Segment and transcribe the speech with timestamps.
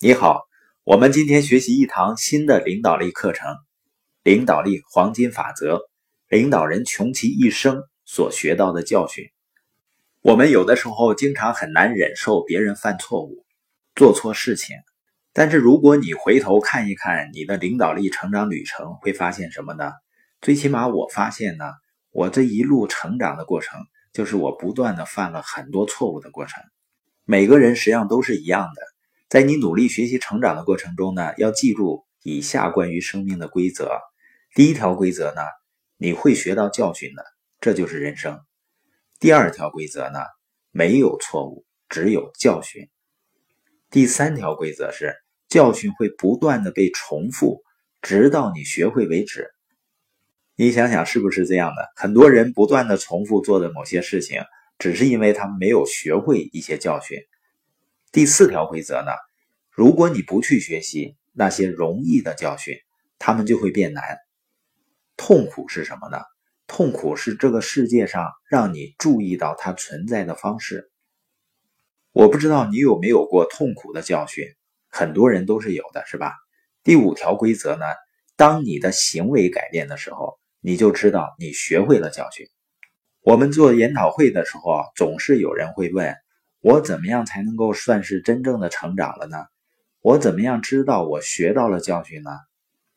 [0.00, 0.44] 你好，
[0.84, 3.56] 我们今天学习一堂新的领导力课程——
[4.22, 5.80] 领导力黄金法则。
[6.28, 9.24] 领导人穷其一生所学到的教训。
[10.20, 13.44] 我们有的时候经常很难忍受别人犯错误、
[13.96, 14.76] 做错事情，
[15.32, 19.90] 但是如果你回头看一看你的领导力成长旅程，会发现什么呢？
[20.40, 21.64] 最起码我发现呢，
[22.12, 23.80] 我这一路成长的过程，
[24.12, 26.62] 就是我不断的犯了很多错误的过程。
[27.24, 28.97] 每个人实际上都是一样的。
[29.28, 33.90] 在你努力学习成长的过程中呢，要记住以下关于生命的规则。
[34.54, 35.42] 第一条规则呢，
[35.98, 37.22] 你会学到教训的，
[37.60, 38.40] 这就是人生。
[39.20, 40.20] 第二条规则呢，
[40.70, 42.88] 没有错误，只有教训。
[43.90, 45.14] 第三条规则是，
[45.46, 47.62] 教训会不断的被重复，
[48.00, 49.50] 直到你学会为止。
[50.56, 51.86] 你想想是不是这样的？
[51.96, 54.40] 很多人不断的重复做的某些事情，
[54.78, 57.18] 只是因为他们没有学会一些教训。
[58.10, 59.12] 第四条规则呢？
[59.70, 62.78] 如果你不去学习那些容易的教训，
[63.18, 64.16] 他们就会变难。
[65.16, 66.18] 痛苦是什么呢？
[66.66, 70.90] 痛苦是这个世界上让你注意到它存在的方式。
[72.12, 74.46] 我不知道你有没有过痛苦的教训，
[74.88, 76.32] 很多人都是有的，是吧？
[76.82, 77.84] 第五条规则呢？
[78.36, 82.46] 当你的行为改变的时候，你就知道你学会了教训。
[83.20, 86.16] 我们做研讨会的时候，总是有人会问。
[86.60, 89.36] 我怎么样才能够算是真正的成长了呢？
[90.00, 92.30] 我怎么样知道我学到了教训呢？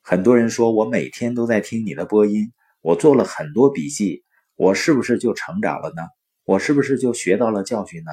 [0.00, 4.24] 很多人说我每天都在听你的播音，我做了很多笔记，
[4.56, 6.02] 我是不是就成长了呢？
[6.44, 8.10] 我是不是就学到了教训呢？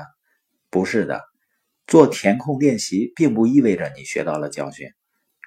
[0.69, 1.21] 不是的，
[1.87, 4.87] 做填空练习并不意味着你学到了教训，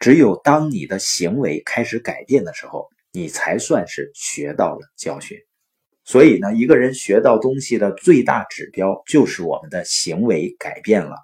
[0.01, 5.39] 只有当你的行为开始改变的时候，你才算是学到了教训。
[6.05, 11.17] 所以呢，一个人学到东西的最大指标就是我们的行为改变了。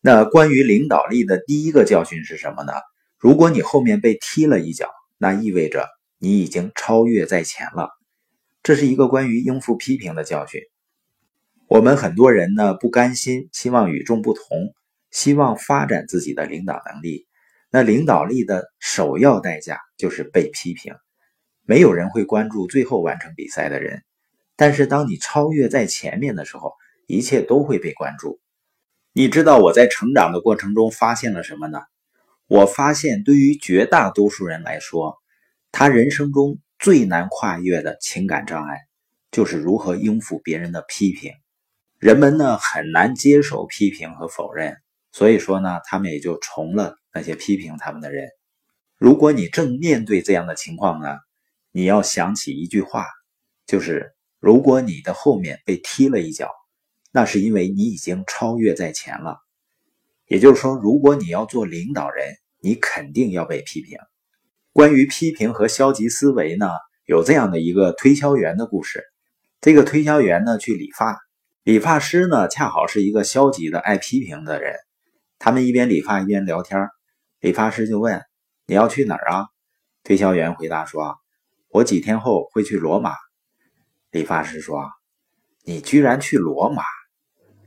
[0.00, 2.72] 那关于领导力的第一个教训是什么呢？
[3.18, 7.90] 如果你后面被踢了一脚，那意味着你已经超越在前了。
[8.62, 10.60] 这是一个关于应付批评的教训。
[11.68, 14.74] 我们很多人呢不甘心，希望与众不同，
[15.10, 17.26] 希望发展自己的领导能力。
[17.70, 20.94] 那领导力的首要代价就是被批评。
[21.66, 24.02] 没有人会关注最后完成比赛的人。
[24.56, 26.72] 但是当你超越在前面的时候，
[27.06, 28.40] 一切都会被关注。
[29.12, 31.80] 你知道我在成长的过程中发现了什么呢？
[32.46, 35.18] 我发现对于绝大多数人来说，
[35.72, 38.80] 他人生中最难跨越的情感障碍，
[39.30, 41.32] 就是如何应付别人的批评。
[41.98, 44.76] 人们呢很难接受批评和否认，
[45.10, 48.28] 所以说呢，他们也就从了那些批评他们的人。
[48.98, 51.18] 如果你正面对这样的情况呢，
[51.72, 53.06] 你要想起一句话，
[53.66, 54.13] 就是。
[54.44, 56.50] 如果你的后面被踢了一脚，
[57.12, 59.38] 那是因为你已经超越在前了。
[60.26, 63.96] 也就是说，如果你要做领导人，你肯定要被批评。
[64.74, 66.68] 关于批评和消极思维呢，
[67.06, 69.02] 有这样的一个推销员的故事。
[69.62, 71.18] 这个推销员呢去理发，
[71.62, 74.76] 理发师呢恰好是一个消极的、爱批评的人。
[75.38, 76.90] 他们一边理发一边聊天，
[77.40, 78.22] 理发师就问
[78.68, 79.46] ：“你要去哪儿啊？”
[80.04, 81.16] 推销员回答说
[81.72, 83.14] ：“我几天后会去罗马。”
[84.14, 84.92] 理发师说
[85.66, 86.84] ：“你居然去罗马？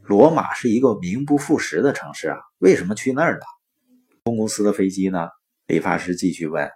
[0.04, 3.42] 罗马是一个名不副实的城市啊，为什么去那儿了？
[3.44, 5.28] 航空公司的飞机呢？”
[5.68, 6.72] 理发师继续问。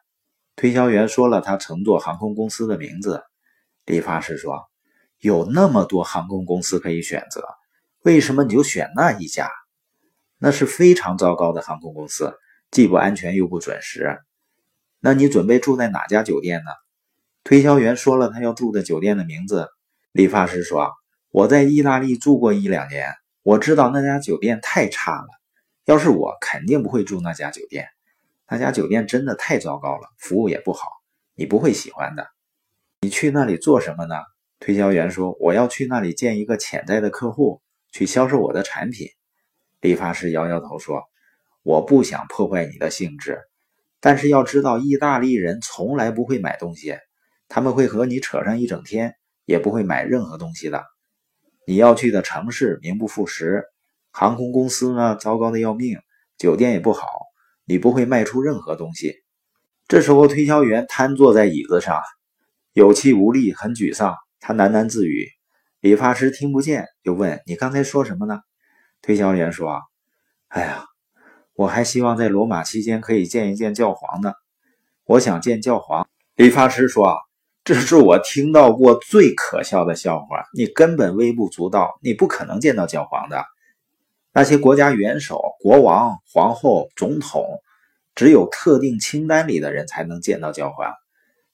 [0.57, 3.23] 推销员说了他乘坐航空公司的名字。
[3.85, 4.61] 理发师说
[5.19, 7.47] ：“有那么多航空公司可以选择，
[8.03, 9.49] 为什么你就选那一家？
[10.37, 12.37] 那是非常糟糕的航空公司，
[12.71, 14.19] 既不安全又不准时。
[14.99, 16.71] 那你准备住在哪家酒店呢？”
[17.43, 19.67] 推销员说了他要住的酒店的名字。
[20.11, 20.91] 理发师说
[21.31, 23.13] ：“我在意大利住过一两年，
[23.43, 25.27] 我知道那家酒店太差了。
[25.85, 27.87] 要是我，肯定不会住那家酒店。
[28.47, 30.87] 那家酒店真的太糟糕了，服务也不好，
[31.35, 32.27] 你不会喜欢的。
[33.01, 34.15] 你去那里做什么呢？”
[34.59, 39.07] 推销员说：“我要去那里见一个潜在的客户，去销售我的产品。”
[39.81, 41.05] 理发师摇摇头说
[41.63, 43.39] ：“我不想破坏你的兴致，
[43.99, 46.95] 但是要知道，意大利人从来不会买东西。”
[47.53, 49.13] 他们会和你扯上一整天，
[49.43, 50.85] 也不会买任何东西的。
[51.67, 53.65] 你要去的城市名不副实，
[54.09, 55.97] 航空公司呢糟糕的要命，
[56.37, 57.05] 酒店也不好，
[57.65, 59.15] 你不会卖出任何东西。
[59.89, 62.01] 这时候，推销员瘫坐在椅子上，
[62.71, 64.15] 有气无力，很沮丧。
[64.39, 65.27] 他喃喃自语。
[65.81, 68.39] 理发师听不见，就问：“你刚才说什么呢？”
[69.03, 69.81] 推销员说
[70.47, 70.85] ：“哎呀，
[71.53, 74.31] 我还希望在罗马期间可以见一见教皇呢。
[75.03, 77.17] 我想见教皇。”理发师说。
[77.73, 80.43] 这是我听到过最可笑的笑话。
[80.53, 83.45] 你根本微不足道，你不可能见到教皇的。
[84.33, 87.61] 那些国家元首、国王、皇后、总统，
[88.13, 90.93] 只有特定清单里的人才能见到教皇。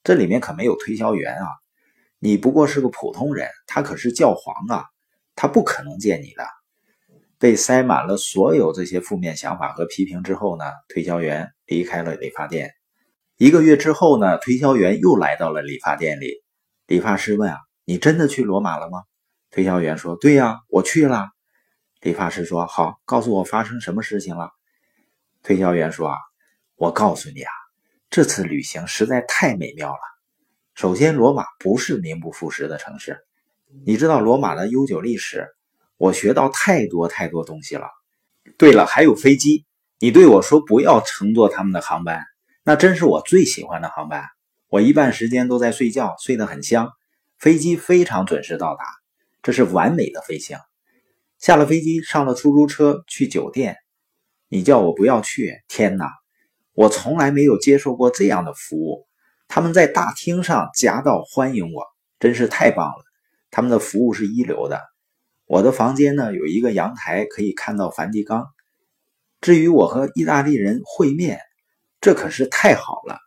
[0.04, 1.46] 这里面可没有推销员啊！
[2.18, 4.86] 你不过是个普通人，他可是教皇啊，
[5.36, 6.44] 他不可能见你的。
[7.38, 12.74] 被塞满了所有这些负面想法和批评之后呢，推销员离开了理发店。
[13.38, 16.44] 一个月之后呢，推销员又来到了理发店里。
[16.88, 19.04] 理发师问啊：“你真的去罗马了吗？”
[19.52, 21.30] 推销员说：“对呀，我去了。”
[22.02, 24.50] 理发师说：“好，告诉我发生什么事情了。”
[25.44, 26.18] 推销员说：“啊，
[26.78, 27.52] 我告诉你啊，
[28.10, 30.00] 这次旅行实在太美妙了。
[30.74, 33.20] 首先，罗马不是名不副实的城市。
[33.86, 35.48] 你知道罗马的悠久历史，
[35.98, 37.88] 我学到太多太多东西了。
[38.58, 39.68] 对了，还有飞机。
[40.00, 42.24] 你对我说不要乘坐他们的航班，
[42.68, 44.26] 那真是我最喜欢的航班。
[44.68, 46.92] 我一半时间都在睡觉，睡得很香。
[47.40, 48.84] 飞机非常准时到达，
[49.42, 50.58] 这是完美的飞行。”
[51.40, 53.78] 下了飞机，上了出租车去酒店。
[54.50, 56.12] 你叫我不要去，天哪！
[56.74, 59.08] 我从来没有接受过这样的服务。
[59.48, 61.86] 他们在大厅上夹道欢迎我，
[62.20, 63.06] 真是太棒了。
[63.50, 64.82] 他们的服务是一流的。
[65.46, 68.46] 我的房间呢，有一个阳台，可以看到梵蒂冈。
[69.40, 71.40] 至于我和意大利人会面，
[72.02, 73.18] 这可是太好了。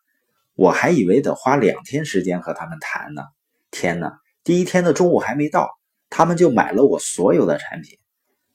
[0.54, 3.22] 我还以为得花两天时间和他们谈呢。
[3.70, 4.18] 天哪！
[4.42, 5.70] 第一天的中午还没到，
[6.08, 7.98] 他们就买了我所有的产品。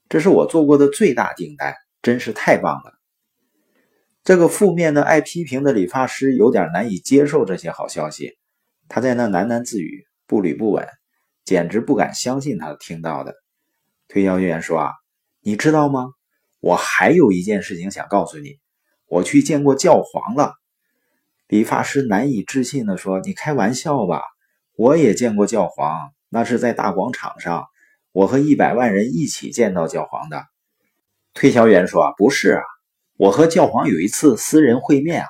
[0.08, 2.92] 这是我做过的最大订单，真是太棒了。
[4.22, 8.36] 这个负面的、爱批评的理发师有点难以接受这些好消息，
[8.88, 10.86] 他在那喃喃自语，步履不稳，
[11.44, 13.34] 简直不敢相信他听到的。
[14.08, 14.92] 推销员说：“啊，
[15.40, 16.08] 你知道吗？
[16.60, 18.58] 我还有一件事情想告诉你，
[19.08, 20.54] 我去见过教皇了。”
[21.48, 24.22] 理发师难以置信地说：“你开玩笑吧？
[24.76, 27.66] 我也见过教皇，那是在大广场上。”
[28.12, 30.42] 我和一百万人一起见到教皇的
[31.34, 32.62] 推销员说：“，不是啊，
[33.18, 35.28] 我和教皇有一次私人会面啊。”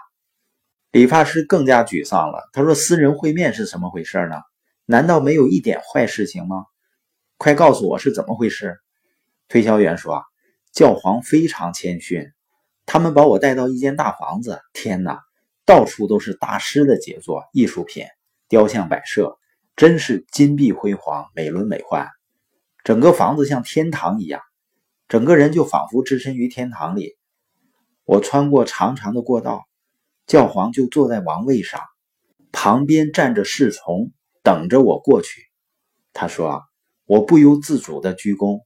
[0.93, 2.49] 理发师更加沮丧了。
[2.53, 4.37] 他说：“私人会面是什么回事呢？
[4.85, 6.65] 难道没有一点坏事情吗？
[7.39, 8.79] 快告诉我是怎么回事。”
[9.51, 10.23] 推销员说：“啊，
[10.73, 12.31] 教皇非常谦逊，
[12.87, 14.61] 他们把我带到一间大房子。
[14.73, 15.21] 天哪，
[15.67, 18.07] 到处都是大师的杰作、艺术品、
[18.49, 19.37] 雕像摆设，
[19.75, 22.09] 真是金碧辉煌、美轮美奂。”
[22.85, 24.41] 整个房子像天堂一样，
[25.09, 27.17] 整个人就仿佛置身于天堂里。
[28.05, 29.65] 我穿过长长的过道，
[30.29, 31.81] 教皇就坐在王位上，
[32.53, 34.13] 旁边站着侍从，
[34.45, 35.43] 等着我过去。
[36.13, 36.63] 他说：“，
[37.05, 38.61] 我不由自主的鞠躬。”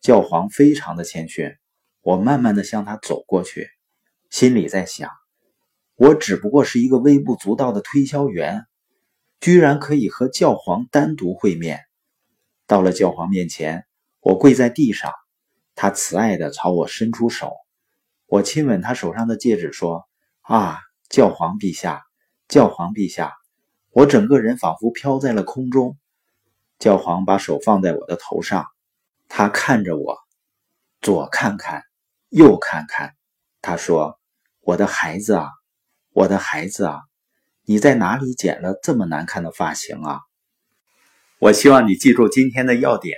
[0.00, 1.56] 教皇非常的谦逊。
[2.04, 3.66] 我慢慢的向他走过去，
[4.28, 5.10] 心里在想：
[5.94, 8.66] 我只不过是一个微不足道的推销员，
[9.40, 11.80] 居然可以和教皇单独会面。
[12.66, 13.86] 到了教皇面前，
[14.20, 15.14] 我跪在地上，
[15.74, 17.54] 他慈爱的朝我伸出手，
[18.26, 20.04] 我亲吻他手上的戒指，说
[20.44, 22.02] ：“啊，教皇陛下，
[22.48, 23.32] 教皇陛下！”
[23.92, 25.96] 我整个人仿佛飘在了空中。
[26.78, 28.66] 教皇把手放在我的头上，
[29.26, 30.18] 他看着我，
[31.00, 31.82] 左看看，
[32.34, 33.14] 又看看，
[33.62, 34.18] 他说
[34.60, 35.50] ：“我的孩子啊，
[36.10, 37.02] 我的孩子啊，
[37.62, 40.18] 你在哪里剪了这么难看的发型啊？”
[41.38, 43.16] 我希望你记住今天的要点：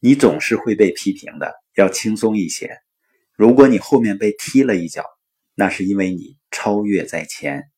[0.00, 2.76] 你总是会被批评的，要轻松一些。
[3.36, 5.04] 如果你后面被踢了一脚，
[5.54, 7.70] 那是因为你超越在前。